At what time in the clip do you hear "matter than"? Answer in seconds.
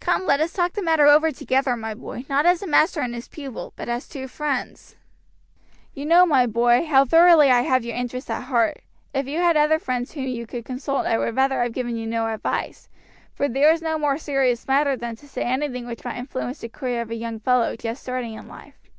14.66-15.14